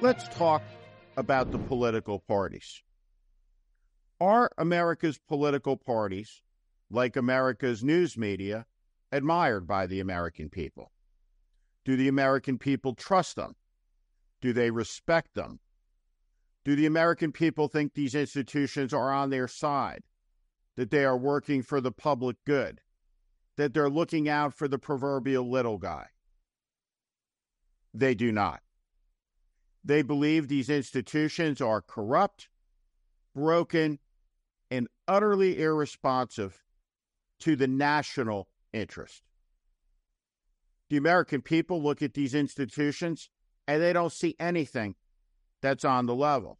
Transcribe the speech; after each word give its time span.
let's 0.00 0.26
talk 0.28 0.62
about 1.16 1.50
the 1.50 1.58
political 1.58 2.18
parties. 2.20 2.82
Are 4.20 4.50
America's 4.56 5.18
political 5.18 5.76
parties, 5.76 6.42
like 6.90 7.16
America's 7.16 7.84
news 7.84 8.16
media, 8.16 8.66
admired 9.12 9.66
by 9.66 9.86
the 9.86 10.00
American 10.00 10.48
people? 10.48 10.90
Do 11.84 11.96
the 11.96 12.08
American 12.08 12.58
people 12.58 12.94
trust 12.94 13.36
them? 13.36 13.54
Do 14.40 14.52
they 14.52 14.70
respect 14.70 15.34
them? 15.34 15.60
Do 16.64 16.76
the 16.76 16.86
American 16.86 17.32
people 17.32 17.68
think 17.68 17.92
these 17.92 18.14
institutions 18.14 18.94
are 18.94 19.12
on 19.12 19.30
their 19.30 19.48
side? 19.48 20.02
That 20.76 20.90
they 20.90 21.04
are 21.04 21.16
working 21.16 21.62
for 21.62 21.80
the 21.80 21.92
public 21.92 22.36
good? 22.46 22.80
That 23.56 23.74
they're 23.74 23.90
looking 23.90 24.28
out 24.28 24.54
for 24.54 24.66
the 24.68 24.78
proverbial 24.78 25.50
little 25.50 25.78
guy? 25.78 26.06
They 27.92 28.14
do 28.14 28.32
not. 28.32 28.60
They 29.84 30.02
believe 30.02 30.48
these 30.48 30.68
institutions 30.68 31.60
are 31.60 31.80
corrupt, 31.80 32.48
broken, 33.34 33.98
and 34.70 34.88
utterly 35.08 35.60
irresponsive 35.60 36.62
to 37.40 37.56
the 37.56 37.66
national 37.66 38.48
interest. 38.72 39.22
The 40.90 40.96
American 40.96 41.40
people 41.40 41.82
look 41.82 42.02
at 42.02 42.14
these 42.14 42.34
institutions 42.34 43.30
and 43.66 43.80
they 43.80 43.92
don't 43.92 44.12
see 44.12 44.36
anything 44.38 44.96
that's 45.62 45.84
on 45.84 46.06
the 46.06 46.14
level. 46.14 46.58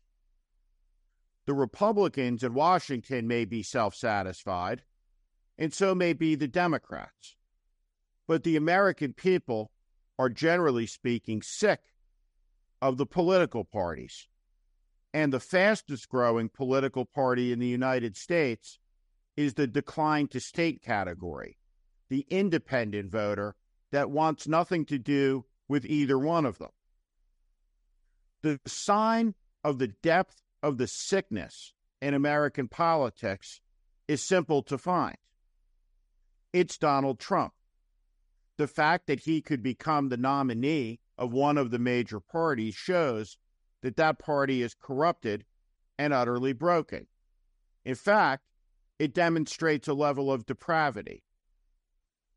The 1.47 1.55
Republicans 1.55 2.45
in 2.45 2.55
Washington 2.55 3.27
may 3.27 3.45
be 3.45 3.63
self 3.63 3.95
satisfied, 3.95 4.83
and 5.59 5.75
so 5.75 5.95
may 5.95 6.13
be 6.13 6.37
the 6.37 6.47
Democrats. 6.47 7.35
But 8.29 8.45
the 8.45 8.57
American 8.57 9.13
people 9.13 9.73
are 10.19 10.29
generally 10.29 10.87
speaking 10.87 11.43
sick 11.43 11.81
of 12.81 12.97
the 12.97 13.07
political 13.07 13.65
parties. 13.65 14.29
And 15.13 15.33
the 15.33 15.41
fastest 15.41 16.09
growing 16.09 16.49
political 16.49 17.05
party 17.05 17.53
in 17.53 17.59
the 17.59 17.67
United 17.67 18.17
States 18.17 18.79
is 19.37 19.55
the 19.55 19.67
decline 19.67 20.29
to 20.29 20.41
state 20.41 20.83
category, 20.83 21.59
the 22.09 22.27
independent 22.31 23.11
voter 23.11 23.55
that 23.91 24.11
wants 24.11 24.47
nothing 24.47 24.85
to 24.87 24.99
do 24.99 25.45
with 25.69 25.85
either 25.85 26.19
one 26.19 26.47
of 26.47 26.59
them. 26.59 26.71
The 28.43 28.61
sign 28.67 29.35
of 29.65 29.79
the 29.79 29.89
depth 29.89 30.43
of 30.63 30.79
the 30.79 30.87
sickness 30.87 31.75
in 32.01 32.15
American 32.15 32.69
politics 32.69 33.61
is 34.09 34.23
simple 34.23 34.63
to 34.65 34.79
find. 34.79 35.17
It's 36.53 36.79
Donald 36.79 37.19
Trump. 37.19 37.53
The 38.57 38.67
fact 38.67 39.07
that 39.07 39.21
he 39.21 39.41
could 39.41 39.63
become 39.63 40.09
the 40.09 40.17
nominee 40.17 41.01
of 41.21 41.33
one 41.33 41.59
of 41.59 41.71
the 41.71 41.79
major 41.79 42.19
parties 42.19 42.75
shows 42.75 43.37
that 43.83 43.97
that 43.97 44.19
party 44.19 44.63
is 44.63 44.75
corrupted 44.75 45.45
and 45.99 46.15
utterly 46.15 46.55
broken. 46.55 47.07
In 47.85 47.95
fact, 47.95 48.43
it 48.99 49.15
demonstrates 49.15 49.87
a 49.87 49.95
level 49.95 50.33
of 50.33 50.47
depravity. 50.47 51.23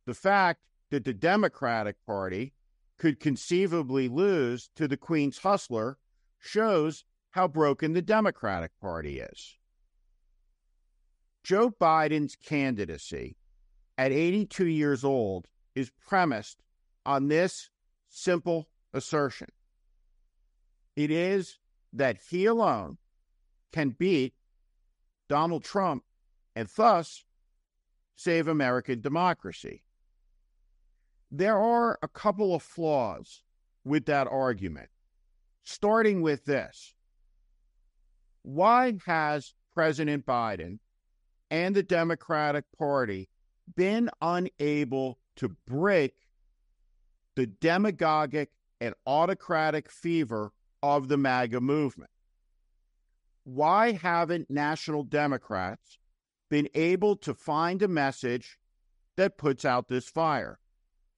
The 0.06 0.14
fact 0.14 0.62
that 0.92 1.06
the 1.06 1.14
Democratic 1.14 1.96
Party 2.06 2.54
could 3.00 3.22
conceivably 3.22 4.10
lose 4.10 4.70
to 4.76 4.88
the 4.88 4.98
Queens 4.98 5.40
Hustler 5.40 5.98
shows 6.40 7.06
how 7.32 7.48
broken 7.48 7.94
the 7.94 8.02
Democratic 8.02 8.72
Party 8.82 9.20
is. 9.20 9.58
Joe 11.44 11.72
Biden's 11.72 12.36
candidacy 12.36 13.38
at 13.98 14.12
82 14.12 14.68
years 14.68 15.04
old 15.04 15.48
is 15.74 15.92
premised 16.06 16.62
on 17.06 17.30
this 17.30 17.70
simple 18.10 18.68
assertion. 18.94 19.50
It 20.96 21.12
is 21.12 21.58
that 21.94 22.18
he 22.30 22.46
alone 22.46 22.98
can 23.72 23.90
beat 23.90 24.34
Donald 25.30 25.64
Trump 25.64 26.04
and 26.56 26.68
thus 26.76 27.26
save 28.16 28.48
American 28.48 29.02
democracy. 29.02 29.84
There 31.32 31.58
are 31.58 31.98
a 32.04 32.08
couple 32.08 32.54
of 32.54 32.62
flaws 32.62 33.42
with 33.84 34.06
that 34.06 34.28
argument, 34.28 34.90
starting 35.64 36.22
with 36.22 36.46
this. 36.46 36.94
Why 38.44 38.94
has 39.06 39.54
President 39.74 40.26
Biden 40.26 40.78
and 41.50 41.76
the 41.76 41.84
Democratic 41.84 42.66
Party 42.78 43.30
been 43.76 44.10
unable 44.22 45.18
to 45.38 45.50
break 45.66 46.14
the 47.36 47.48
demagogic 47.48 48.52
and 48.84 48.94
autocratic 49.08 49.90
fever 49.90 50.52
of 50.82 51.08
the 51.08 51.16
MAGA 51.16 51.62
movement. 51.62 52.12
Why 53.46 53.94
haven't 53.94 54.52
national 54.52 55.04
Democrats 55.04 55.98
been 56.50 56.68
able 56.76 57.16
to 57.16 57.34
find 57.34 57.82
a 57.82 57.88
message 57.88 58.60
that 59.16 59.38
puts 59.38 59.64
out 59.64 59.88
this 59.88 60.10
fire 60.10 60.60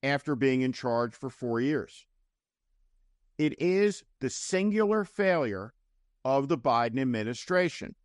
after 0.00 0.36
being 0.36 0.60
in 0.60 0.72
charge 0.72 1.12
for 1.16 1.28
four 1.28 1.60
years? 1.60 2.06
It 3.36 3.60
is 3.60 4.04
the 4.20 4.30
singular 4.30 5.02
failure 5.02 5.74
of 6.24 6.46
the 6.46 6.56
Biden 6.56 7.00
administration. 7.00 7.96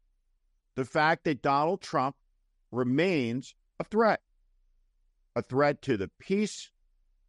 The 0.75 0.85
fact 0.85 1.23
that 1.25 1.44
Donald 1.44 1.81
Trump 1.81 2.16
remains 2.71 3.53
a 3.79 3.83
threat, 3.83 4.21
a 5.35 5.44
threat 5.44 5.83
to 5.83 5.97
the 5.97 6.09
peace, 6.19 6.71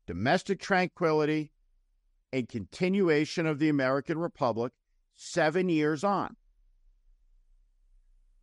domestic 0.07 0.61
tranquility, 0.61 1.52
a 2.33 2.43
continuation 2.45 3.47
of 3.47 3.59
the 3.59 3.69
American 3.69 4.19
Republic 4.19 4.73
seven 5.15 5.69
years 5.69 6.03
on. 6.03 6.37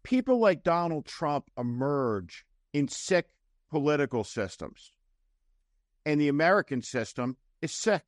People 0.03 0.39
like 0.39 0.63
Donald 0.63 1.05
Trump 1.05 1.49
emerge 1.57 2.45
in 2.73 2.87
sick 2.87 3.27
political 3.69 4.23
systems, 4.23 4.91
and 6.05 6.21
the 6.21 6.27
American 6.27 6.81
system 6.81 7.37
is 7.61 7.71
sick. 7.71 8.03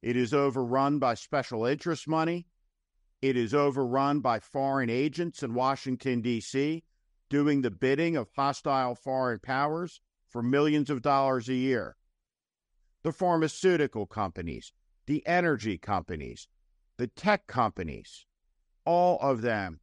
It 0.00 0.16
is 0.16 0.32
overrun 0.32 0.98
by 0.98 1.14
special 1.14 1.66
interest 1.66 2.08
money. 2.08 2.46
It 3.20 3.36
is 3.36 3.52
overrun 3.52 4.20
by 4.20 4.38
foreign 4.38 4.90
agents 4.90 5.42
in 5.42 5.54
Washington, 5.54 6.20
D.C., 6.20 6.84
doing 7.28 7.62
the 7.62 7.70
bidding 7.70 8.16
of 8.16 8.28
hostile 8.34 8.94
foreign 8.94 9.40
powers 9.40 10.00
for 10.28 10.42
millions 10.42 10.88
of 10.88 11.02
dollars 11.02 11.48
a 11.48 11.54
year 11.54 11.97
the 13.02 13.12
pharmaceutical 13.12 14.06
companies, 14.06 14.72
the 15.06 15.26
energy 15.26 15.78
companies, 15.78 16.48
the 16.96 17.06
tech 17.06 17.46
companies, 17.46 18.26
all 18.84 19.18
of 19.20 19.42
them 19.42 19.80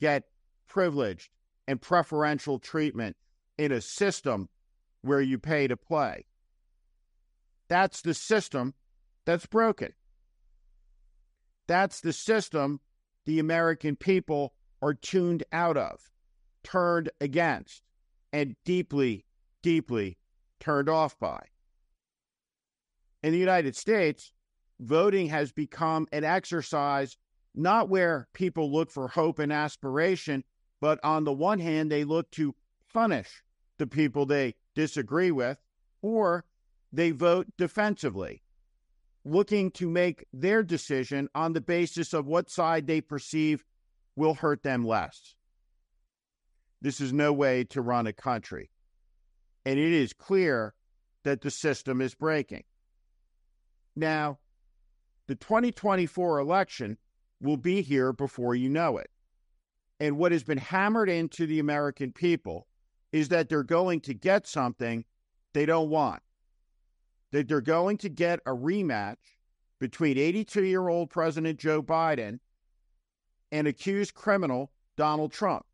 get 0.00 0.24
privileged 0.66 1.30
and 1.68 1.80
preferential 1.80 2.58
treatment 2.58 3.16
in 3.58 3.72
a 3.72 3.80
system 3.80 4.48
where 5.02 5.20
you 5.20 5.38
pay 5.38 5.66
to 5.66 5.76
play. 5.76 6.26
That's 7.68 8.02
the 8.02 8.14
system 8.14 8.74
that's 9.24 9.46
broken. 9.46 9.92
That's 11.66 12.00
the 12.00 12.12
system 12.12 12.80
the 13.24 13.38
American 13.38 13.96
people 13.96 14.54
are 14.80 14.94
tuned 14.94 15.42
out 15.52 15.76
of, 15.76 16.10
turned 16.62 17.10
against, 17.20 17.82
and 18.32 18.54
deeply, 18.64 19.24
deeply 19.62 20.18
turned 20.60 20.88
off 20.88 21.18
by 21.18 21.46
in 23.22 23.32
the 23.32 23.38
United 23.38 23.76
States, 23.76 24.32
voting 24.80 25.28
has 25.28 25.52
become 25.52 26.06
an 26.12 26.24
exercise 26.24 27.16
not 27.56 27.88
where 27.88 28.28
people 28.34 28.70
look 28.70 28.90
for 28.90 29.08
hope 29.08 29.38
and 29.38 29.52
aspiration, 29.52 30.44
but 30.80 31.00
on 31.02 31.24
the 31.24 31.32
one 31.32 31.58
hand, 31.58 31.90
they 31.90 32.04
look 32.04 32.30
to 32.32 32.54
punish 32.92 33.42
the 33.78 33.86
people 33.86 34.26
they 34.26 34.54
disagree 34.74 35.30
with, 35.30 35.58
or 36.02 36.44
they 36.92 37.10
vote 37.10 37.46
defensively, 37.56 38.42
looking 39.24 39.70
to 39.70 39.88
make 39.88 40.26
their 40.32 40.62
decision 40.62 41.28
on 41.34 41.54
the 41.54 41.60
basis 41.60 42.12
of 42.12 42.26
what 42.26 42.50
side 42.50 42.86
they 42.86 43.00
perceive 43.00 43.64
will 44.14 44.34
hurt 44.34 44.62
them 44.62 44.86
less. 44.86 45.34
This 46.82 47.00
is 47.00 47.12
no 47.12 47.32
way 47.32 47.64
to 47.64 47.80
run 47.80 48.06
a 48.06 48.12
country. 48.12 48.70
And 49.64 49.78
it 49.78 49.92
is 49.92 50.12
clear 50.12 50.74
that 51.24 51.40
the 51.40 51.50
system 51.50 52.00
is 52.00 52.14
breaking. 52.14 52.64
Now, 53.96 54.38
the 55.26 55.34
2024 55.34 56.38
election 56.38 56.98
will 57.40 57.56
be 57.56 57.82
here 57.82 58.12
before 58.12 58.54
you 58.54 58.68
know 58.68 58.98
it. 58.98 59.10
And 59.98 60.18
what 60.18 60.32
has 60.32 60.44
been 60.44 60.58
hammered 60.58 61.08
into 61.08 61.46
the 61.46 61.58
American 61.58 62.12
people 62.12 62.66
is 63.12 63.30
that 63.30 63.48
they're 63.48 63.62
going 63.62 64.00
to 64.02 64.14
get 64.14 64.46
something 64.46 65.04
they 65.54 65.64
don't 65.64 65.88
want. 65.88 66.22
That 67.32 67.48
they're 67.48 67.62
going 67.62 67.96
to 67.98 68.10
get 68.10 68.40
a 68.46 68.50
rematch 68.50 69.16
between 69.78 70.18
82 70.18 70.64
year 70.64 70.88
old 70.88 71.10
President 71.10 71.58
Joe 71.58 71.82
Biden 71.82 72.38
and 73.50 73.66
accused 73.66 74.14
criminal 74.14 74.70
Donald 74.96 75.32
Trump. 75.32 75.64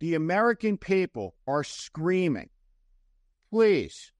The 0.00 0.14
American 0.14 0.76
people 0.76 1.34
are 1.46 1.64
screaming, 1.64 2.50
please, 3.50 4.12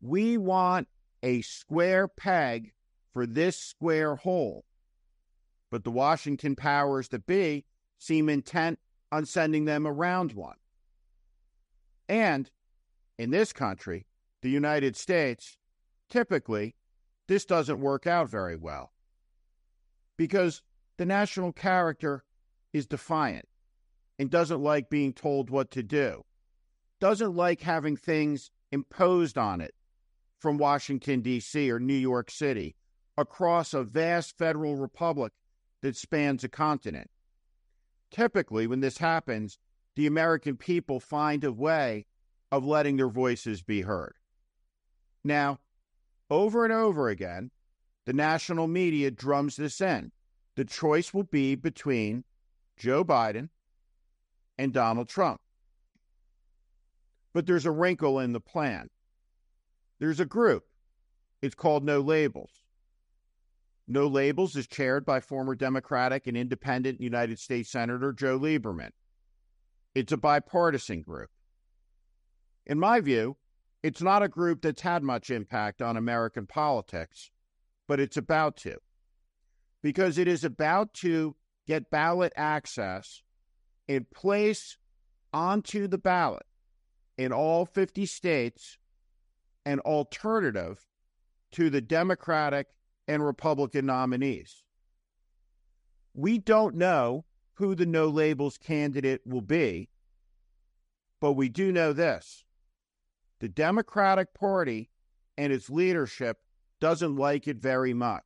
we 0.00 0.36
want 0.36 0.88
a 1.24 1.40
square 1.40 2.06
peg 2.06 2.74
for 3.10 3.26
this 3.26 3.56
square 3.56 4.14
hole. 4.14 4.66
But 5.70 5.82
the 5.82 5.90
Washington 5.90 6.54
powers 6.54 7.08
that 7.08 7.26
be 7.26 7.64
seem 7.98 8.28
intent 8.28 8.78
on 9.10 9.24
sending 9.24 9.64
them 9.64 9.86
around 9.86 10.34
one. 10.34 10.58
And 12.08 12.50
in 13.18 13.30
this 13.30 13.54
country, 13.54 14.06
the 14.42 14.50
United 14.50 14.96
States, 14.96 15.56
typically, 16.10 16.76
this 17.26 17.46
doesn't 17.46 17.80
work 17.80 18.06
out 18.06 18.28
very 18.28 18.56
well 18.56 18.92
because 20.18 20.62
the 20.98 21.06
national 21.06 21.52
character 21.52 22.22
is 22.74 22.86
defiant 22.86 23.48
and 24.18 24.30
doesn't 24.30 24.62
like 24.62 24.90
being 24.90 25.14
told 25.14 25.48
what 25.48 25.70
to 25.70 25.82
do, 25.82 26.22
doesn't 27.00 27.34
like 27.34 27.62
having 27.62 27.96
things 27.96 28.50
imposed 28.70 29.38
on 29.38 29.62
it 29.62 29.74
from 30.44 30.58
Washington, 30.58 31.22
D.C. 31.22 31.70
or 31.70 31.80
New 31.80 31.94
York 31.94 32.30
City 32.30 32.76
across 33.16 33.72
a 33.72 33.82
vast 33.82 34.36
federal 34.36 34.76
republic 34.76 35.32
that 35.80 35.96
spans 35.96 36.44
a 36.44 36.50
continent. 36.50 37.08
Typically, 38.10 38.66
when 38.66 38.80
this 38.80 38.98
happens, 38.98 39.58
the 39.96 40.06
American 40.06 40.58
people 40.58 41.00
find 41.00 41.44
a 41.44 41.50
way 41.50 42.04
of 42.52 42.62
letting 42.62 42.98
their 42.98 43.08
voices 43.08 43.62
be 43.62 43.80
heard. 43.80 44.16
Now, 45.24 45.60
over 46.28 46.64
and 46.64 46.74
over 46.74 47.08
again, 47.08 47.50
the 48.04 48.12
national 48.12 48.66
media 48.66 49.10
drums 49.10 49.56
this 49.56 49.80
in. 49.80 50.12
The 50.56 50.66
choice 50.66 51.14
will 51.14 51.24
be 51.24 51.54
between 51.54 52.22
Joe 52.76 53.02
Biden 53.02 53.48
and 54.58 54.74
Donald 54.74 55.08
Trump. 55.08 55.40
But 57.32 57.46
there's 57.46 57.64
a 57.64 57.70
wrinkle 57.70 58.18
in 58.18 58.34
the 58.34 58.40
plan. 58.40 58.90
There's 60.04 60.20
a 60.20 60.26
group. 60.26 60.64
It's 61.40 61.54
called 61.54 61.82
No 61.82 62.02
Labels. 62.02 62.50
No 63.88 64.06
Labels 64.06 64.54
is 64.54 64.66
chaired 64.66 65.06
by 65.06 65.20
former 65.20 65.54
Democratic 65.54 66.26
and 66.26 66.36
independent 66.36 67.00
United 67.00 67.38
States 67.38 67.70
Senator 67.70 68.12
Joe 68.12 68.38
Lieberman. 68.38 68.90
It's 69.94 70.12
a 70.12 70.18
bipartisan 70.18 71.00
group. 71.00 71.30
In 72.66 72.78
my 72.78 73.00
view, 73.00 73.38
it's 73.82 74.02
not 74.02 74.22
a 74.22 74.28
group 74.28 74.60
that's 74.60 74.82
had 74.82 75.02
much 75.02 75.30
impact 75.30 75.80
on 75.80 75.96
American 75.96 76.46
politics, 76.46 77.30
but 77.88 77.98
it's 77.98 78.18
about 78.18 78.58
to. 78.58 78.76
Because 79.82 80.18
it 80.18 80.28
is 80.28 80.44
about 80.44 80.92
to 80.96 81.34
get 81.66 81.90
ballot 81.90 82.34
access 82.36 83.22
and 83.88 84.10
place 84.10 84.76
onto 85.32 85.88
the 85.88 85.96
ballot 85.96 86.44
in 87.16 87.32
all 87.32 87.64
50 87.64 88.04
states 88.04 88.76
an 89.66 89.80
alternative 89.80 90.86
to 91.52 91.70
the 91.70 91.80
Democratic 91.80 92.68
and 93.08 93.24
Republican 93.24 93.86
nominees. 93.86 94.62
We 96.14 96.38
don't 96.38 96.76
know 96.76 97.24
who 97.54 97.74
the 97.74 97.86
no 97.86 98.08
labels 98.08 98.58
candidate 98.58 99.20
will 99.24 99.40
be, 99.40 99.88
but 101.20 101.32
we 101.32 101.48
do 101.48 101.72
know 101.72 101.92
this 101.92 102.44
the 103.40 103.48
Democratic 103.48 104.32
Party 104.34 104.90
and 105.36 105.52
its 105.52 105.68
leadership 105.68 106.38
doesn't 106.80 107.16
like 107.16 107.46
it 107.48 107.58
very 107.58 107.94
much. 107.94 108.24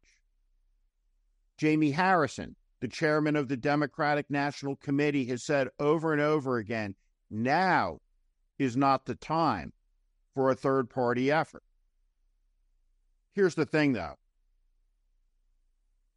Jamie 1.56 1.90
Harrison, 1.90 2.54
the 2.80 2.88
chairman 2.88 3.36
of 3.36 3.48
the 3.48 3.56
Democratic 3.56 4.30
National 4.30 4.76
Committee, 4.76 5.24
has 5.26 5.42
said 5.42 5.68
over 5.78 6.12
and 6.12 6.22
over 6.22 6.58
again 6.58 6.94
now 7.30 8.00
is 8.58 8.76
not 8.76 9.04
the 9.04 9.14
time 9.14 9.72
for 10.34 10.50
a 10.50 10.54
third 10.54 10.90
party 10.90 11.30
effort. 11.30 11.62
Here's 13.32 13.54
the 13.54 13.66
thing, 13.66 13.92
though 13.92 14.16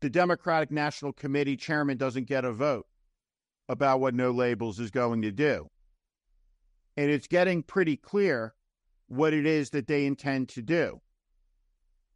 the 0.02 0.10
Democratic 0.10 0.72
National 0.72 1.14
Committee 1.14 1.56
chairman 1.56 1.98
doesn't 1.98 2.28
get 2.28 2.44
a 2.44 2.52
vote 2.52 2.88
about 3.70 4.00
what 4.00 4.16
No 4.16 4.32
Labels 4.32 4.80
is 4.80 4.92
going 4.92 5.22
to 5.22 5.32
do. 5.32 5.70
And 6.98 7.10
it's 7.10 7.28
getting 7.28 7.64
pretty 7.64 7.96
clear 7.96 8.56
what 9.08 9.34
it 9.34 9.46
is 9.46 9.70
that 9.70 9.88
they 9.88 10.06
intend 10.06 10.50
to 10.50 10.62
do. 10.62 11.02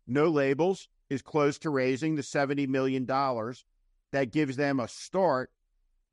No 0.07 0.27
Labels 0.30 0.89
is 1.09 1.21
close 1.21 1.57
to 1.59 1.69
raising 1.69 2.15
the 2.15 2.21
$70 2.21 2.68
million 2.68 3.06
that 3.06 4.31
gives 4.31 4.57
them 4.57 4.80
a 4.80 4.88
start 4.88 5.51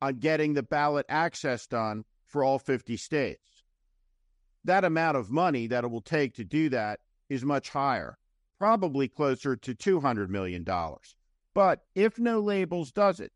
on 0.01 0.19
getting 0.19 0.53
the 0.53 0.63
ballot 0.63 1.05
access 1.09 1.65
done 1.67 2.05
for 2.25 2.43
all 2.43 2.59
50 2.59 2.97
states. 2.97 3.52
That 4.65 4.85
amount 4.85 5.17
of 5.17 5.31
money 5.31 5.67
that 5.67 5.83
it 5.83 5.91
will 5.91 6.01
take 6.01 6.35
to 6.35 6.43
do 6.43 6.69
that 6.69 6.99
is 7.29 7.43
much 7.43 7.69
higher, 7.69 8.17
probably 8.59 9.07
closer 9.07 9.55
to 9.55 9.75
$200 9.75 10.29
million. 10.29 10.65
But 11.53 11.81
if 11.95 12.17
no 12.17 12.39
labels 12.39 12.91
does 12.91 13.19
it, 13.19 13.31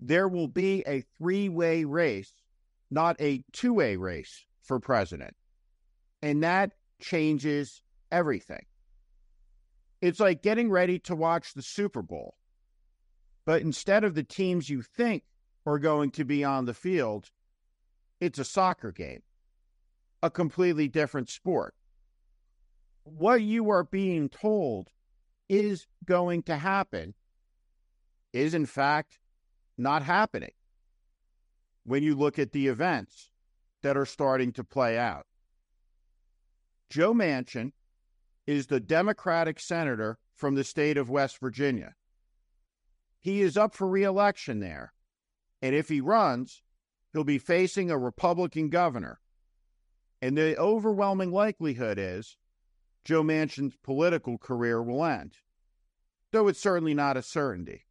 there 0.00 0.28
will 0.28 0.48
be 0.48 0.82
a 0.86 1.02
three 1.18 1.48
way 1.48 1.84
race, 1.84 2.32
not 2.90 3.16
a 3.20 3.42
two 3.52 3.74
way 3.74 3.96
race 3.96 4.44
for 4.62 4.80
president. 4.80 5.34
And 6.22 6.42
that 6.42 6.72
changes 7.00 7.82
everything. 8.10 8.64
It's 10.00 10.20
like 10.20 10.42
getting 10.42 10.70
ready 10.70 10.98
to 11.00 11.16
watch 11.16 11.54
the 11.54 11.62
Super 11.62 12.02
Bowl. 12.02 12.36
But 13.46 13.62
instead 13.62 14.04
of 14.04 14.14
the 14.14 14.22
teams 14.22 14.70
you 14.70 14.82
think 14.82 15.24
are 15.66 15.78
going 15.78 16.10
to 16.12 16.24
be 16.24 16.44
on 16.44 16.64
the 16.64 16.74
field, 16.74 17.30
it's 18.20 18.38
a 18.38 18.44
soccer 18.44 18.92
game, 18.92 19.22
a 20.24 20.30
completely 20.30 20.88
different 20.88 21.28
sport. 21.28 21.74
What 23.02 23.42
you 23.42 23.68
are 23.68 23.84
being 23.84 24.30
told 24.30 24.88
is 25.50 25.86
going 26.02 26.44
to 26.44 26.56
happen 26.56 27.12
is, 28.32 28.54
in 28.54 28.64
fact, 28.64 29.18
not 29.76 30.02
happening 30.02 30.52
when 31.84 32.02
you 32.02 32.14
look 32.14 32.38
at 32.38 32.52
the 32.52 32.68
events 32.68 33.28
that 33.82 33.98
are 33.98 34.06
starting 34.06 34.50
to 34.52 34.64
play 34.64 34.96
out. 34.96 35.26
Joe 36.88 37.12
Manchin 37.12 37.72
is 38.46 38.68
the 38.68 38.80
Democratic 38.80 39.60
senator 39.60 40.16
from 40.34 40.54
the 40.54 40.64
state 40.64 40.96
of 40.96 41.10
West 41.10 41.38
Virginia. 41.38 41.92
He 43.20 43.42
is 43.42 43.58
up 43.58 43.74
for 43.74 43.86
reelection 43.86 44.60
there. 44.60 44.94
And 45.60 45.74
if 45.74 45.90
he 45.90 46.00
runs, 46.00 46.62
he'll 47.12 47.24
be 47.24 47.38
facing 47.38 47.90
a 47.90 47.98
Republican 47.98 48.70
governor. 48.70 49.20
And 50.24 50.38
the 50.38 50.58
overwhelming 50.58 51.32
likelihood 51.32 51.98
is 51.98 52.38
Joe 53.04 53.22
Manchin's 53.22 53.76
political 53.82 54.38
career 54.38 54.82
will 54.82 55.04
end, 55.04 55.34
though 56.32 56.48
it's 56.48 56.62
certainly 56.62 56.94
not 56.94 57.18
a 57.18 57.22
certainty. 57.22 57.84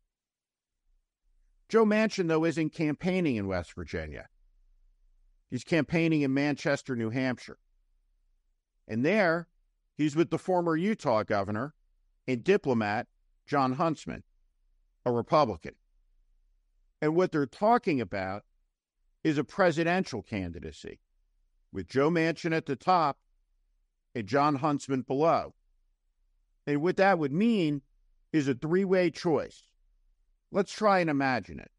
Joe 1.70 1.86
Manchin, 1.86 2.30
though, 2.30 2.44
isn't 2.44 2.74
campaigning 2.74 3.36
in 3.36 3.46
West 3.46 3.76
Virginia. 3.76 4.30
He's 5.52 5.64
campaigning 5.64 6.24
in 6.24 6.34
Manchester, 6.34 6.96
New 6.96 7.12
Hampshire. 7.12 7.60
And 8.88 9.06
there, 9.06 9.48
he's 9.96 10.16
with 10.16 10.32
the 10.32 10.40
former 10.40 10.76
Utah 10.76 11.22
governor 11.22 11.76
and 12.28 12.44
diplomat, 12.44 13.06
Jon 13.46 13.74
Huntsman, 13.74 14.24
a 15.06 15.12
Republican. 15.12 15.76
And 17.00 17.16
what 17.16 17.32
they're 17.32 17.46
talking 17.46 18.02
about 18.02 18.42
is 19.24 19.38
a 19.38 19.44
presidential 19.44 20.24
candidacy 20.24 21.00
with 21.74 21.88
Joe 21.88 22.10
Manchin 22.10 22.56
at 22.56 22.68
the 22.68 22.76
top 22.76 23.18
and 24.16 24.28
Jon 24.28 24.56
Huntsman 24.56 25.02
below. 25.02 25.56
And 26.66 26.82
what 26.82 26.98
that 26.98 27.20
would 27.20 27.34
mean 27.34 27.82
is 28.32 28.48
a 28.48 28.54
three 28.54 28.86
way 28.86 29.10
choice. 29.10 29.64
Let's 30.52 30.72
try 30.72 31.00
and 31.00 31.10
imagine 31.10 31.60
it 31.60 31.72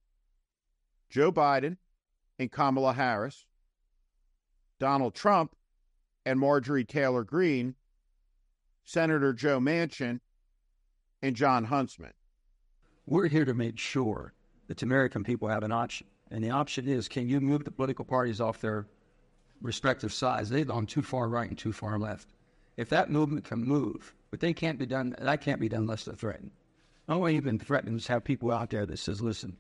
Joe 1.09 1.33
Biden 1.33 1.77
and 2.39 2.51
Kamala 2.51 2.93
Harris, 2.93 3.47
Donald 4.81 5.15
Trump 5.15 5.55
and 6.27 6.41
Marjorie 6.41 6.85
Taylor 6.85 7.23
Greene, 7.23 7.77
Senator 8.85 9.33
Joe 9.33 9.61
Manchin, 9.61 10.21
and 11.23 11.37
Jon 11.37 11.65
Huntsman. 11.65 12.13
We're 13.07 13.29
here 13.29 13.45
to 13.45 13.55
make 13.55 13.79
sure 13.79 14.33
that 14.67 14.79
the 14.79 14.87
American 14.87 15.25
people 15.25 15.49
have 15.49 15.63
an 15.63 15.73
option. 15.73 16.07
And 16.31 16.43
the 16.43 16.51
option 16.51 16.89
is 16.89 17.09
can 17.09 17.29
you 17.29 17.41
move 17.41 17.65
the 17.65 17.71
political 17.71 18.05
parties 18.05 18.41
off 18.41 18.61
their 18.61 18.87
respective 19.65 20.13
sides. 20.13 20.51
They've 20.51 20.67
gone 20.67 20.87
too 20.87 21.03
far 21.03 21.27
right 21.27 21.49
and 21.49 21.59
too 21.59 21.73
far 21.73 21.99
left. 21.99 22.29
If 22.77 22.91
that 22.91 23.11
movement 23.11 23.47
can 23.47 23.65
move, 23.65 24.15
but 24.31 24.41
they 24.41 24.53
can't 24.53 24.79
be 24.79 24.87
done, 24.87 25.17
that 25.19 25.41
can't 25.41 25.61
be 25.61 25.69
done 25.69 25.83
unless 25.83 26.05
they're 26.05 26.15
threatened. 26.15 26.51
The 27.07 27.15
only 27.15 27.41
been 27.41 27.59
threatened 27.59 27.97
is 27.97 28.07
have 28.07 28.25
people 28.25 28.53
out 28.53 28.71
there 28.71 28.87
that 28.87 28.99
says, 28.99 29.21
listen, 29.21 29.57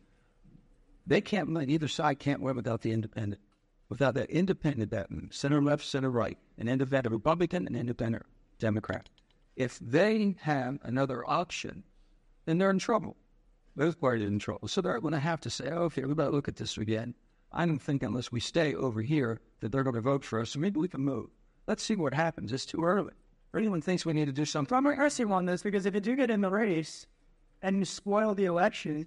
they 1.06 1.20
can't 1.20 1.52
win, 1.52 1.70
either 1.70 1.88
side 1.88 2.18
can't 2.18 2.40
win 2.40 2.56
without 2.56 2.82
the 2.82 2.92
independent. 2.92 3.40
Without 3.88 4.14
that 4.14 4.30
independent, 4.30 4.90
that 4.90 5.08
center 5.30 5.62
left, 5.62 5.84
center 5.84 6.10
right, 6.10 6.38
an 6.58 6.68
independent 6.68 7.12
Republican, 7.12 7.66
an 7.66 7.76
independent 7.76 8.24
Democrat. 8.58 9.08
If 9.56 9.78
they 9.78 10.36
have 10.40 10.78
another 10.82 11.22
option, 11.28 11.84
then 12.44 12.58
they're 12.58 12.70
in 12.70 12.78
trouble. 12.78 13.16
Both 13.76 14.00
parties 14.00 14.24
are 14.24 14.28
in 14.28 14.38
trouble. 14.38 14.68
So 14.68 14.80
they're 14.80 15.00
going 15.00 15.12
to 15.12 15.20
have 15.20 15.40
to 15.42 15.50
say, 15.50 15.68
oh, 15.70 15.84
okay, 15.84 16.04
we 16.04 16.14
better 16.14 16.30
look 16.30 16.48
at 16.48 16.56
this 16.56 16.76
again. 16.78 17.14
I 17.54 17.64
don't 17.66 17.78
think 17.78 18.02
unless 18.02 18.32
we 18.32 18.40
stay 18.40 18.74
over 18.74 19.00
here 19.00 19.40
that 19.60 19.70
they're 19.70 19.84
going 19.84 19.94
to 19.94 20.00
vote 20.00 20.24
for 20.24 20.40
us. 20.40 20.50
So 20.50 20.58
maybe 20.58 20.80
we 20.80 20.88
can 20.88 21.00
move. 21.00 21.30
Let's 21.66 21.84
see 21.84 21.94
what 21.94 22.12
happens. 22.12 22.52
It's 22.52 22.66
too 22.66 22.82
early. 22.84 23.12
or 23.52 23.60
anyone 23.60 23.80
thinks 23.80 24.04
we 24.04 24.12
need 24.12 24.26
to 24.26 24.32
do 24.32 24.44
something. 24.44 24.76
I'm 24.76 24.86
interested 24.86 25.30
on 25.30 25.46
this 25.46 25.62
because 25.62 25.86
if 25.86 25.94
you 25.94 26.00
do 26.00 26.16
get 26.16 26.30
in 26.30 26.40
the 26.40 26.50
race 26.50 27.06
and 27.62 27.78
you 27.78 27.84
spoil 27.84 28.34
the 28.34 28.46
election, 28.46 29.06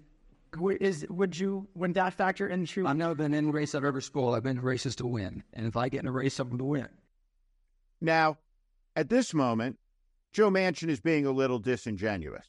is 0.80 1.06
would 1.10 1.38
you 1.38 1.68
would 1.76 1.94
that 1.96 2.14
factor 2.14 2.48
into? 2.48 2.88
I've 2.88 2.96
never 2.96 3.14
been 3.14 3.34
in 3.34 3.50
a 3.50 3.52
race 3.52 3.76
I've 3.76 3.84
ever 3.84 4.02
spoiled. 4.02 4.36
I've 4.36 4.44
been 4.44 4.58
in 4.58 4.64
races 4.64 4.96
to 4.96 5.06
win, 5.06 5.44
and 5.54 5.68
if 5.68 5.76
I 5.76 5.90
get 5.90 6.02
in 6.02 6.08
a 6.08 6.12
race, 6.12 6.40
I'm 6.40 6.48
going 6.48 6.60
to 6.60 6.64
win. 6.64 6.88
Now, 8.00 8.38
at 8.96 9.10
this 9.10 9.34
moment, 9.34 9.78
Joe 10.32 10.50
Manchin 10.50 10.90
is 10.90 11.02
being 11.02 11.26
a 11.26 11.32
little 11.32 11.60
disingenuous. 11.60 12.48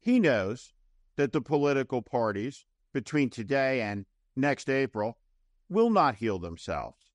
He 0.00 0.20
knows 0.20 0.72
that 1.16 1.32
the 1.32 1.40
political 1.40 2.00
parties 2.00 2.64
between 2.92 3.28
today 3.28 3.82
and 3.82 4.06
next 4.36 4.68
April 4.68 5.18
will 5.68 5.90
not 5.90 6.16
heal 6.16 6.38
themselves. 6.38 7.10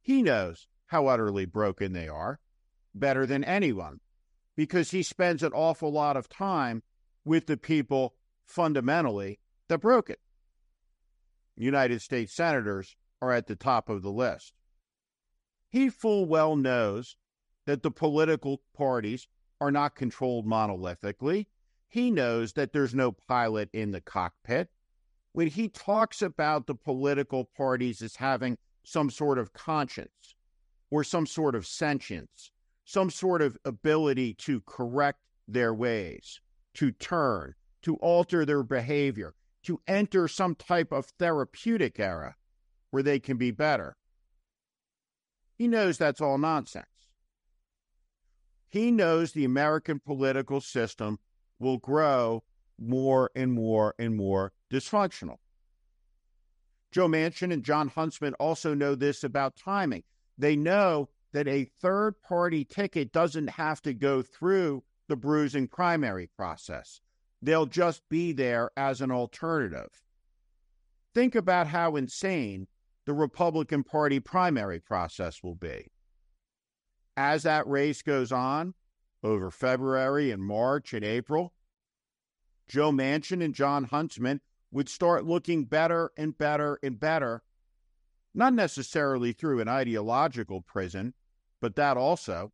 He 0.00 0.22
knows 0.22 0.66
how 0.86 1.06
utterly 1.06 1.44
broken 1.44 1.92
they 1.92 2.08
are 2.08 2.40
better 2.94 3.26
than 3.26 3.44
anyone 3.44 4.00
because 4.56 4.90
he 4.90 5.02
spends 5.02 5.42
an 5.42 5.52
awful 5.52 5.90
lot 5.90 6.16
of 6.16 6.28
time 6.28 6.82
with 7.24 7.46
the 7.46 7.56
people 7.56 8.14
fundamentally 8.44 9.38
that 9.68 9.78
broke 9.78 10.10
it. 10.10 10.20
United 11.56 12.02
States 12.02 12.34
senators 12.34 12.96
are 13.20 13.32
at 13.32 13.46
the 13.46 13.56
top 13.56 13.88
of 13.88 14.02
the 14.02 14.10
list. 14.10 14.52
He 15.68 15.88
full 15.88 16.26
well 16.26 16.56
knows 16.56 17.16
that 17.66 17.82
the 17.82 17.90
political 17.90 18.62
parties 18.74 19.28
are 19.60 19.70
not 19.70 19.94
controlled 19.94 20.46
monolithically. 20.46 21.46
He 21.88 22.10
knows 22.10 22.54
that 22.54 22.72
there's 22.72 22.94
no 22.94 23.12
pilot 23.12 23.70
in 23.72 23.92
the 23.92 24.00
cockpit. 24.00 24.70
When 25.32 25.48
he 25.48 25.68
talks 25.68 26.20
about 26.20 26.66
the 26.66 26.74
political 26.74 27.44
parties 27.56 28.02
as 28.02 28.16
having 28.16 28.58
some 28.84 29.10
sort 29.10 29.38
of 29.38 29.52
conscience 29.52 30.34
or 30.90 31.02
some 31.04 31.26
sort 31.26 31.54
of 31.54 31.66
sentience, 31.66 32.50
some 32.84 33.08
sort 33.08 33.40
of 33.40 33.56
ability 33.64 34.34
to 34.34 34.60
correct 34.66 35.20
their 35.48 35.72
ways, 35.72 36.40
to 36.74 36.92
turn, 36.92 37.54
to 37.82 37.96
alter 37.96 38.44
their 38.44 38.62
behavior, 38.62 39.34
to 39.62 39.80
enter 39.86 40.28
some 40.28 40.54
type 40.54 40.92
of 40.92 41.06
therapeutic 41.18 41.98
era 41.98 42.36
where 42.90 43.02
they 43.02 43.18
can 43.18 43.36
be 43.36 43.50
better. 43.50 43.96
He 45.56 45.68
knows 45.68 45.96
that's 45.96 46.20
all 46.20 46.38
nonsense. 46.38 46.86
He 48.68 48.90
knows 48.90 49.32
the 49.32 49.44
American 49.44 50.00
political 50.00 50.60
system 50.60 51.18
will 51.58 51.78
grow 51.78 52.42
more 52.78 53.30
and 53.34 53.52
more 53.52 53.94
and 53.98 54.16
more 54.16 54.52
dysfunctional. 54.72 55.36
Joe 56.90 57.08
Manchin 57.08 57.52
and 57.52 57.62
Jon 57.62 57.88
Huntsman 57.88 58.34
also 58.34 58.74
know 58.74 58.94
this 58.94 59.24
about 59.24 59.56
timing. 59.56 60.02
They 60.38 60.56
know 60.56 61.08
that 61.32 61.48
a 61.48 61.70
third 61.80 62.20
party 62.22 62.64
ticket 62.64 63.12
doesn't 63.12 63.48
have 63.48 63.80
to 63.82 63.94
go 63.94 64.22
through 64.22 64.82
the 65.08 65.16
bruising 65.16 65.68
primary 65.68 66.26
process. 66.26 67.00
They'll 67.40 67.66
just 67.66 68.02
be 68.08 68.32
there 68.32 68.70
as 68.76 69.00
an 69.00 69.10
alternative. 69.10 70.02
Think 71.14 71.34
about 71.34 71.66
how 71.66 71.96
insane 71.96 72.68
the 73.04 73.12
Republican 73.12 73.82
Party 73.82 74.20
primary 74.20 74.80
process 74.80 75.42
will 75.42 75.54
be. 75.54 75.90
As 77.16 77.42
that 77.42 77.66
race 77.66 78.00
goes 78.02 78.32
on 78.32 78.74
over 79.22 79.50
February 79.50 80.30
and 80.30 80.42
March 80.42 80.94
and 80.94 81.04
April, 81.04 81.52
Joe 82.68 82.92
Manchin 82.92 83.44
and 83.44 83.54
Jon 83.54 83.84
Huntsman 83.84 84.40
would 84.72 84.88
start 84.88 85.26
looking 85.26 85.64
better 85.64 86.10
and 86.16 86.36
better 86.36 86.78
and 86.82 86.98
better, 86.98 87.42
not 88.34 88.54
necessarily 88.54 89.32
through 89.32 89.60
an 89.60 89.68
ideological 89.68 90.62
prison, 90.62 91.14
but 91.60 91.76
that 91.76 91.96
also, 91.96 92.50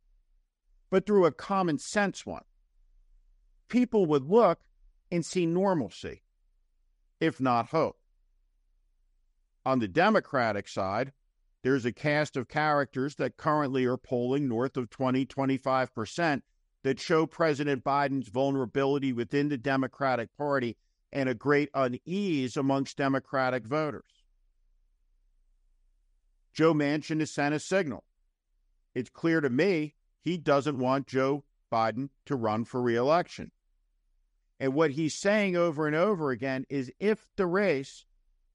but 0.89 1.05
through 1.05 1.25
a 1.25 1.31
common 1.31 1.79
sense 1.79 2.25
one. 2.25 2.43
People 3.69 4.05
would 4.05 4.25
look 4.25 4.59
and 5.09 5.25
see 5.25 5.45
normalcy, 5.45 6.21
if 7.19 7.39
not 7.39 7.69
hope. 7.69 7.97
On 9.65 9.79
the 9.79 9.87
Democratic 9.87 10.67
side, 10.67 11.13
there's 11.63 11.85
a 11.85 11.91
cast 11.91 12.37
of 12.37 12.47
characters 12.47 13.15
that 13.15 13.37
currently 13.37 13.85
are 13.85 13.97
polling 13.97 14.47
north 14.47 14.77
of 14.77 14.89
20, 14.89 15.25
25% 15.25 16.41
that 16.83 16.99
show 16.99 17.25
President 17.25 17.83
Biden's 17.83 18.29
vulnerability 18.29 19.11
within 19.11 19.49
the 19.49 19.57
Democratic 19.57 20.35
Party 20.37 20.77
and 21.11 21.27
a 21.27 21.33
great 21.33 21.69
unease 21.73 22.55
amongst 22.57 22.97
Democratic 22.97 23.65
voters. 23.65 24.23
Joe 26.53 26.73
Manchin 26.73 27.19
has 27.19 27.31
sent 27.31 27.55
a 27.55 27.59
signal. 27.59 28.03
It's 28.93 29.09
clear 29.09 29.41
to 29.41 29.49
me 29.49 29.95
he 30.21 30.37
doesn't 30.37 30.77
want 30.77 31.07
Joe 31.07 31.43
Biden 31.71 32.09
to 32.25 32.35
run 32.35 32.65
for 32.65 32.81
reelection. 32.81 33.51
And 34.59 34.73
what 34.73 34.91
he's 34.91 35.15
saying 35.15 35.55
over 35.55 35.87
and 35.87 35.95
over 35.95 36.31
again 36.31 36.65
is 36.69 36.91
if 36.99 37.29
the 37.37 37.45
race 37.45 38.05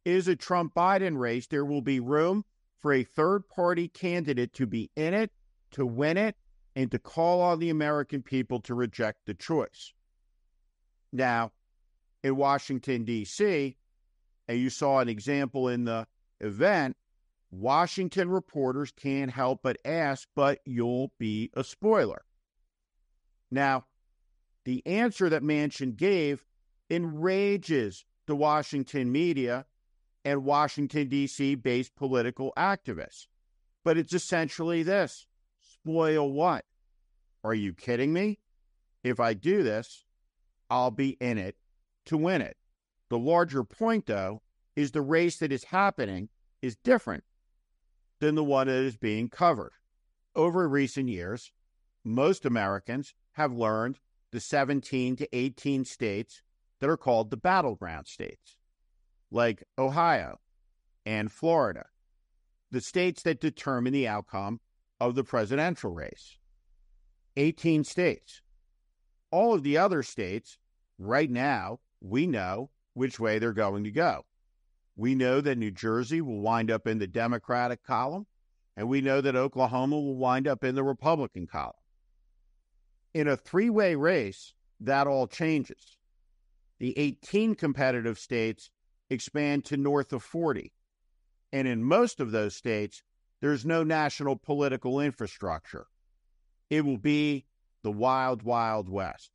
is 0.04 0.28
a 0.28 0.36
Trump 0.36 0.74
Biden 0.74 1.16
race, 1.18 1.46
there 1.46 1.64
will 1.64 1.80
be 1.80 1.98
room 1.98 2.44
for 2.80 2.92
a 2.92 3.04
third 3.04 3.48
party 3.48 3.88
candidate 3.88 4.52
to 4.54 4.66
be 4.66 4.90
in 4.94 5.14
it, 5.14 5.32
to 5.70 5.86
win 5.86 6.18
it, 6.18 6.36
and 6.76 6.90
to 6.90 6.98
call 6.98 7.40
on 7.40 7.58
the 7.58 7.70
American 7.70 8.22
people 8.22 8.60
to 8.60 8.74
reject 8.74 9.24
the 9.24 9.32
choice. 9.32 9.94
Now, 11.12 11.52
in 12.24 12.36
Washington, 12.36 13.04
D.C., 13.04 13.76
and 14.48 14.58
you 14.58 14.70
saw 14.70 14.98
an 14.98 15.08
example 15.08 15.68
in 15.68 15.84
the 15.84 16.06
event, 16.40 16.96
Washington 17.50 18.30
reporters 18.30 18.90
can't 18.90 19.30
help 19.30 19.60
but 19.62 19.76
ask, 19.84 20.26
but 20.34 20.58
you'll 20.64 21.12
be 21.18 21.50
a 21.54 21.62
spoiler. 21.62 22.24
Now, 23.50 23.84
the 24.64 24.82
answer 24.86 25.28
that 25.28 25.42
Manchin 25.42 25.96
gave 25.96 26.44
enrages 26.90 28.04
the 28.26 28.34
Washington 28.34 29.12
media 29.12 29.66
and 30.24 30.44
Washington, 30.44 31.08
D.C. 31.08 31.54
based 31.56 31.94
political 31.94 32.52
activists. 32.56 33.26
But 33.84 33.98
it's 33.98 34.14
essentially 34.14 34.82
this 34.82 35.26
spoil 35.60 36.32
what? 36.32 36.64
Are 37.44 37.54
you 37.54 37.74
kidding 37.74 38.14
me? 38.14 38.38
If 39.02 39.20
I 39.20 39.34
do 39.34 39.62
this, 39.62 40.04
I'll 40.70 40.90
be 40.90 41.18
in 41.20 41.36
it 41.36 41.56
to 42.06 42.16
win 42.16 42.42
it. 42.42 42.56
The 43.08 43.18
larger 43.18 43.64
point, 43.64 44.06
though, 44.06 44.42
is 44.76 44.90
the 44.90 45.00
race 45.00 45.36
that 45.38 45.52
is 45.52 45.64
happening 45.64 46.28
is 46.62 46.76
different 46.76 47.24
than 48.20 48.34
the 48.34 48.44
one 48.44 48.66
that 48.66 48.74
is 48.74 48.96
being 48.96 49.28
covered. 49.28 49.72
Over 50.34 50.68
recent 50.68 51.08
years, 51.08 51.52
most 52.04 52.44
Americans 52.44 53.14
have 53.32 53.52
learned 53.52 53.98
the 54.32 54.40
17 54.40 55.16
to 55.16 55.36
18 55.36 55.84
states 55.84 56.42
that 56.80 56.90
are 56.90 56.96
called 56.96 57.30
the 57.30 57.36
battleground 57.36 58.06
states, 58.06 58.56
like 59.30 59.64
Ohio 59.78 60.40
and 61.06 61.30
Florida, 61.30 61.86
the 62.70 62.80
states 62.80 63.22
that 63.22 63.40
determine 63.40 63.92
the 63.92 64.08
outcome 64.08 64.60
of 65.00 65.14
the 65.14 65.24
presidential 65.24 65.92
race. 65.92 66.38
18 67.36 67.84
states. 67.84 68.42
All 69.30 69.54
of 69.54 69.62
the 69.62 69.76
other 69.76 70.02
states, 70.02 70.58
right 70.98 71.30
now, 71.30 71.80
we 72.04 72.26
know 72.26 72.70
which 72.92 73.18
way 73.18 73.38
they're 73.38 73.52
going 73.52 73.84
to 73.84 73.90
go. 73.90 74.24
We 74.94 75.14
know 75.14 75.40
that 75.40 75.58
New 75.58 75.70
Jersey 75.70 76.20
will 76.20 76.40
wind 76.40 76.70
up 76.70 76.86
in 76.86 76.98
the 76.98 77.06
Democratic 77.06 77.82
column, 77.82 78.26
and 78.76 78.88
we 78.88 79.00
know 79.00 79.20
that 79.20 79.34
Oklahoma 79.34 79.96
will 79.96 80.16
wind 80.16 80.46
up 80.46 80.62
in 80.62 80.74
the 80.74 80.84
Republican 80.84 81.46
column. 81.46 81.72
In 83.14 83.26
a 83.26 83.36
three 83.36 83.70
way 83.70 83.94
race, 83.94 84.52
that 84.80 85.06
all 85.06 85.26
changes. 85.26 85.96
The 86.78 86.96
18 86.98 87.54
competitive 87.54 88.18
states 88.18 88.70
expand 89.08 89.64
to 89.66 89.76
north 89.76 90.12
of 90.12 90.22
40. 90.22 90.72
And 91.52 91.66
in 91.66 91.82
most 91.82 92.20
of 92.20 92.32
those 92.32 92.54
states, 92.54 93.02
there's 93.40 93.64
no 93.64 93.82
national 93.82 94.36
political 94.36 95.00
infrastructure. 95.00 95.86
It 96.68 96.84
will 96.84 96.98
be 96.98 97.46
the 97.82 97.92
wild, 97.92 98.42
wild 98.42 98.88
west 98.88 99.30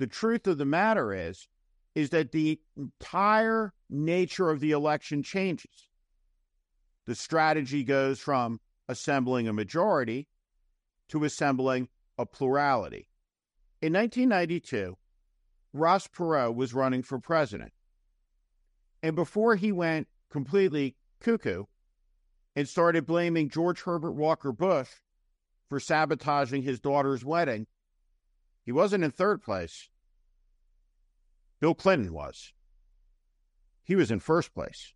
the 0.00 0.06
truth 0.06 0.46
of 0.46 0.56
the 0.56 0.64
matter 0.64 1.12
is 1.12 1.46
is 1.94 2.08
that 2.08 2.32
the 2.32 2.58
entire 2.74 3.74
nature 3.90 4.48
of 4.48 4.58
the 4.60 4.70
election 4.70 5.22
changes. 5.22 5.90
The 7.04 7.14
strategy 7.14 7.84
goes 7.84 8.18
from 8.18 8.60
assembling 8.88 9.46
a 9.46 9.52
majority 9.52 10.26
to 11.10 11.24
assembling 11.24 11.88
a 12.16 12.24
plurality. 12.24 13.08
In 13.82 13.92
1992, 13.92 14.96
Ross 15.74 16.06
Perot 16.06 16.54
was 16.54 16.72
running 16.72 17.02
for 17.02 17.18
president. 17.18 17.72
And 19.02 19.14
before 19.14 19.54
he 19.56 19.70
went 19.70 20.08
completely 20.30 20.96
cuckoo 21.20 21.64
and 22.56 22.66
started 22.66 23.04
blaming 23.04 23.50
George 23.50 23.82
Herbert 23.82 24.12
Walker 24.12 24.52
Bush 24.52 24.88
for 25.68 25.78
sabotaging 25.78 26.62
his 26.62 26.80
daughter's 26.80 27.22
wedding, 27.22 27.66
he 28.64 28.72
wasn't 28.72 29.04
in 29.04 29.10
third 29.10 29.42
place. 29.42 29.88
Bill 31.60 31.74
Clinton 31.74 32.12
was. 32.12 32.52
He 33.82 33.94
was 33.96 34.10
in 34.10 34.20
first 34.20 34.54
place. 34.54 34.94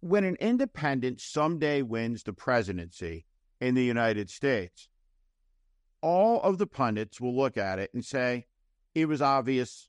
When 0.00 0.24
an 0.24 0.36
independent 0.40 1.20
someday 1.20 1.82
wins 1.82 2.22
the 2.22 2.32
presidency, 2.32 3.24
in 3.60 3.74
the 3.74 3.84
United 3.84 4.30
States, 4.30 4.88
all 6.00 6.40
of 6.42 6.58
the 6.58 6.66
pundits 6.66 7.20
will 7.20 7.36
look 7.36 7.56
at 7.56 7.78
it 7.78 7.90
and 7.92 8.04
say, 8.04 8.46
it 8.94 9.06
was 9.06 9.20
obvious, 9.20 9.88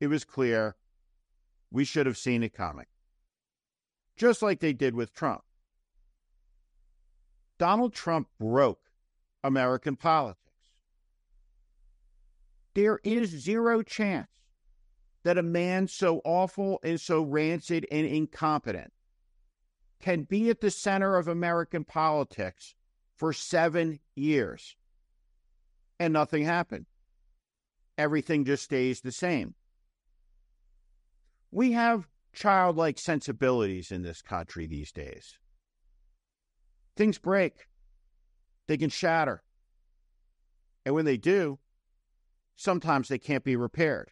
it 0.00 0.08
was 0.08 0.24
clear, 0.24 0.76
we 1.70 1.84
should 1.84 2.06
have 2.06 2.18
seen 2.18 2.42
it 2.42 2.54
coming. 2.54 2.86
Just 4.16 4.42
like 4.42 4.60
they 4.60 4.72
did 4.72 4.94
with 4.94 5.14
Trump. 5.14 5.42
Donald 7.58 7.92
Trump 7.92 8.28
broke 8.38 8.80
American 9.44 9.96
politics. 9.96 10.47
There 12.74 13.00
is 13.02 13.30
zero 13.30 13.82
chance 13.82 14.28
that 15.24 15.38
a 15.38 15.42
man 15.42 15.88
so 15.88 16.20
awful 16.24 16.80
and 16.82 17.00
so 17.00 17.22
rancid 17.22 17.86
and 17.90 18.06
incompetent 18.06 18.92
can 20.00 20.22
be 20.22 20.48
at 20.48 20.60
the 20.60 20.70
center 20.70 21.16
of 21.16 21.28
American 21.28 21.84
politics 21.84 22.74
for 23.16 23.32
seven 23.32 23.98
years 24.14 24.76
and 25.98 26.12
nothing 26.12 26.44
happened. 26.44 26.86
Everything 27.96 28.44
just 28.44 28.62
stays 28.62 29.00
the 29.00 29.12
same. 29.12 29.54
We 31.50 31.72
have 31.72 32.06
childlike 32.32 32.98
sensibilities 32.98 33.90
in 33.90 34.02
this 34.02 34.22
country 34.22 34.66
these 34.66 34.92
days. 34.92 35.38
Things 36.96 37.18
break, 37.18 37.66
they 38.68 38.76
can 38.76 38.90
shatter. 38.90 39.42
And 40.84 40.94
when 40.94 41.04
they 41.04 41.16
do, 41.16 41.58
sometimes 42.58 43.06
they 43.06 43.18
can't 43.18 43.44
be 43.44 43.54
repaired. 43.54 44.10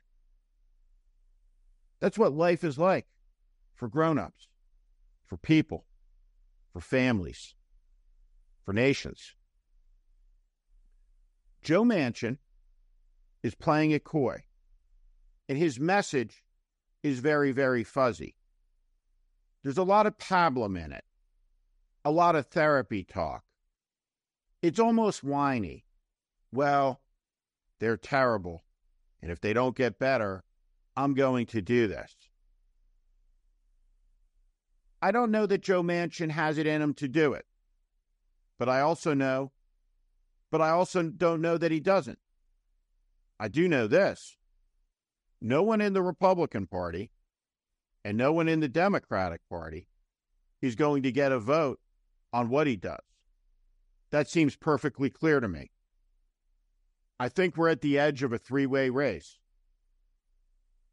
That's 2.00 2.16
what 2.16 2.32
life 2.32 2.62
is 2.62 2.78
like 2.78 3.06
for 3.74 3.88
grown 3.88 4.18
ups, 4.18 4.46
for 5.26 5.36
people, 5.36 5.84
for 6.72 6.80
families, 6.80 7.54
for 8.64 8.72
nations. 8.72 9.34
Joe 11.60 11.82
Manchin 11.82 12.38
is 13.42 13.56
playing 13.56 13.90
it 13.90 14.04
coy, 14.04 14.44
and 15.48 15.58
his 15.58 15.80
message 15.80 16.44
is 17.02 17.18
very, 17.18 17.50
very 17.50 17.82
fuzzy. 17.82 18.36
There's 19.64 19.78
a 19.78 19.82
lot 19.82 20.06
of 20.06 20.18
pablum 20.18 20.82
in 20.82 20.92
it, 20.92 21.04
a 22.04 22.12
lot 22.12 22.36
of 22.36 22.46
therapy 22.46 23.02
talk. 23.02 23.42
It's 24.62 24.78
almost 24.78 25.24
whiny. 25.24 25.84
Well, 26.52 27.00
they're 27.78 27.96
terrible, 27.96 28.64
and 29.22 29.30
if 29.30 29.40
they 29.40 29.52
don't 29.52 29.76
get 29.76 29.98
better, 29.98 30.44
I'm 30.96 31.14
going 31.14 31.46
to 31.46 31.60
do 31.60 31.86
this. 31.86 32.14
I 35.02 35.12
don't 35.12 35.30
know 35.30 35.46
that 35.46 35.62
Joe 35.62 35.82
Manchin 35.82 36.30
has 36.30 36.58
it 36.58 36.66
in 36.66 36.80
him 36.80 36.94
to 36.94 37.08
do 37.08 37.32
it, 37.34 37.44
but 38.58 38.68
I 38.68 38.80
also 38.80 39.14
know, 39.14 39.52
but 40.50 40.60
I 40.60 40.70
also 40.70 41.02
don't 41.02 41.42
know 41.42 41.58
that 41.58 41.70
he 41.70 41.80
doesn't. 41.80 42.18
I 43.38 43.48
do 43.48 43.68
know 43.68 43.86
this 43.86 44.36
no 45.40 45.62
one 45.62 45.80
in 45.82 45.92
the 45.92 46.02
Republican 46.02 46.66
Party 46.66 47.10
and 48.04 48.16
no 48.16 48.32
one 48.32 48.48
in 48.48 48.60
the 48.60 48.68
Democratic 48.68 49.40
Party 49.50 49.86
is 50.62 50.74
going 50.74 51.02
to 51.02 51.12
get 51.12 51.32
a 51.32 51.38
vote 51.38 51.78
on 52.32 52.48
what 52.48 52.66
he 52.66 52.76
does. 52.76 53.00
That 54.10 54.30
seems 54.30 54.56
perfectly 54.56 55.10
clear 55.10 55.40
to 55.40 55.48
me. 55.48 55.70
I 57.18 57.28
think 57.28 57.56
we're 57.56 57.70
at 57.70 57.80
the 57.80 57.98
edge 57.98 58.22
of 58.22 58.32
a 58.32 58.38
three 58.38 58.66
way 58.66 58.90
race. 58.90 59.38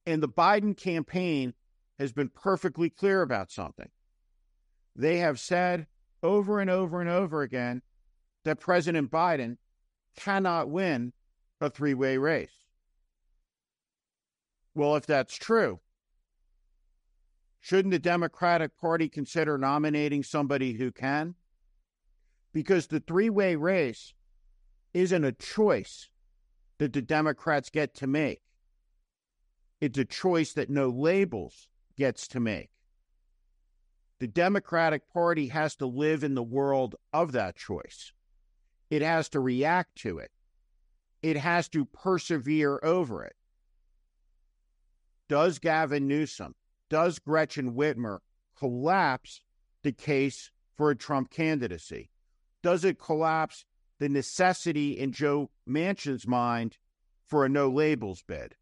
And 0.05 0.21
the 0.21 0.29
Biden 0.29 0.75
campaign 0.75 1.53
has 1.99 2.11
been 2.11 2.29
perfectly 2.29 2.89
clear 2.89 3.21
about 3.21 3.51
something. 3.51 3.89
They 4.95 5.17
have 5.17 5.39
said 5.39 5.87
over 6.21 6.59
and 6.59 6.69
over 6.69 7.01
and 7.01 7.09
over 7.09 7.41
again 7.41 7.81
that 8.45 8.59
President 8.59 9.11
Biden 9.11 9.57
cannot 10.15 10.69
win 10.69 11.13
a 11.59 11.69
three 11.69 11.93
way 11.93 12.17
race. 12.17 12.51
Well, 14.75 14.95
if 14.95 15.05
that's 15.05 15.35
true, 15.35 15.79
shouldn't 17.59 17.91
the 17.91 17.99
Democratic 17.99 18.77
Party 18.77 19.07
consider 19.07 19.57
nominating 19.57 20.23
somebody 20.23 20.73
who 20.73 20.91
can? 20.91 21.35
Because 22.53 22.87
the 22.87 22.99
three 22.99 23.29
way 23.29 23.55
race 23.55 24.13
isn't 24.93 25.23
a 25.23 25.31
choice 25.31 26.09
that 26.83 26.91
the 26.91 27.01
Democrats 27.01 27.69
get 27.69 27.95
to 27.95 28.07
make. 28.07 28.41
It's 29.79 29.97
a 29.97 30.03
choice 30.03 30.51
that 30.51 30.69
no 30.69 30.89
labels 30.89 31.69
gets 31.97 32.27
to 32.27 32.41
make. 32.41 32.71
The 34.19 34.27
Democratic 34.27 35.07
Party 35.07 35.47
has 35.47 35.77
to 35.77 35.85
live 35.85 36.25
in 36.25 36.35
the 36.35 36.43
world 36.43 36.95
of 37.13 37.31
that 37.31 37.55
choice. 37.55 38.11
It 38.89 39.01
has 39.01 39.29
to 39.29 39.39
react 39.39 39.95
to 39.99 40.17
it. 40.17 40.31
It 41.21 41.37
has 41.37 41.69
to 41.69 41.85
persevere 41.85 42.81
over 42.83 43.23
it. 43.23 43.37
Does 45.29 45.59
Gavin 45.59 46.05
Newsom, 46.05 46.53
does 46.89 47.17
Gretchen 47.17 47.75
Whitmer 47.75 48.19
collapse 48.57 49.41
the 49.83 49.93
case 49.93 50.51
for 50.75 50.89
a 50.89 50.97
Trump 50.97 51.29
candidacy? 51.29 52.09
Does 52.61 52.83
it 52.83 52.99
collapse 52.99 53.63
the 54.03 54.09
necessity 54.09 54.99
in 54.99 55.13
Joe 55.13 55.49
Manchin's 55.65 56.27
mind 56.27 56.77
for 57.25 57.45
a 57.45 57.49
no 57.49 57.69
labels 57.69 58.21
bid? 58.27 58.55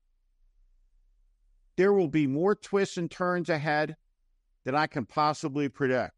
There 1.78 1.92
will 1.92 2.08
be 2.08 2.28
more 2.28 2.54
twists 2.54 2.98
and 2.98 3.10
turns 3.10 3.50
ahead 3.50 3.96
than 4.66 4.76
I 4.76 4.86
can 4.86 5.08
possibly 5.08 5.68
predict. 5.68 6.14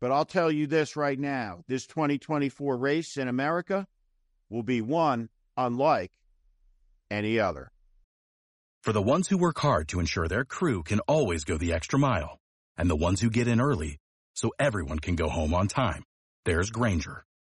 But 0.00 0.12
I'll 0.12 0.24
tell 0.24 0.50
you 0.50 0.68
this 0.68 0.94
right 0.94 1.18
now 1.18 1.64
this 1.66 1.88
2024 1.88 2.76
race 2.76 3.16
in 3.16 3.26
America 3.26 3.88
will 4.48 4.62
be 4.62 4.80
one 4.80 5.28
unlike 5.56 6.12
any 7.10 7.40
other. 7.40 7.72
For 8.82 8.92
the 8.92 9.02
ones 9.02 9.26
who 9.26 9.38
work 9.38 9.58
hard 9.58 9.88
to 9.88 9.98
ensure 9.98 10.28
their 10.28 10.44
crew 10.44 10.84
can 10.84 11.00
always 11.00 11.42
go 11.42 11.58
the 11.58 11.72
extra 11.72 11.98
mile, 11.98 12.38
and 12.76 12.88
the 12.88 12.96
ones 12.96 13.20
who 13.20 13.30
get 13.30 13.48
in 13.48 13.60
early 13.60 13.98
so 14.34 14.52
everyone 14.60 15.00
can 15.00 15.16
go 15.16 15.28
home 15.28 15.52
on 15.52 15.66
time, 15.66 16.04
there's 16.44 16.70
Grainger, 16.70 17.24